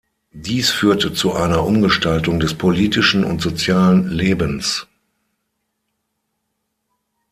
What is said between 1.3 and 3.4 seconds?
einer Umgestaltung des politischen und